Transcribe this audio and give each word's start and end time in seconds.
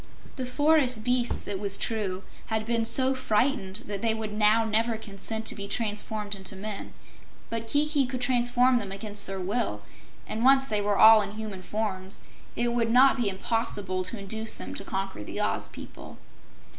The 0.35 0.47
forest 0.47 1.03
beasts, 1.03 1.47
it 1.47 1.59
was 1.59 1.77
true, 1.77 2.23
had 2.47 2.65
been 2.65 2.85
so 2.85 3.13
frightened 3.13 3.83
that 3.85 4.01
they 4.01 4.15
would 4.15 4.33
now 4.33 4.65
never 4.65 4.97
consent 4.97 5.45
to 5.45 5.53
be 5.55 5.67
transformed 5.67 6.33
into 6.33 6.55
men, 6.55 6.93
but 7.51 7.67
Kiki 7.67 8.07
could 8.07 8.19
transform 8.19 8.79
them 8.79 8.91
against 8.91 9.27
their 9.27 9.39
will, 9.39 9.83
and 10.25 10.43
once 10.43 10.67
they 10.67 10.81
were 10.81 10.97
all 10.97 11.21
in 11.21 11.33
human 11.33 11.61
forms, 11.61 12.21
it 12.55 12.73
would 12.73 12.89
not 12.89 13.15
be 13.15 13.29
impossible 13.29 14.03
to 14.05 14.17
induce 14.17 14.55
them 14.55 14.73
to 14.73 14.83
conquer 14.83 15.23
the 15.23 15.39
Oz 15.39 15.69
people. 15.69 16.17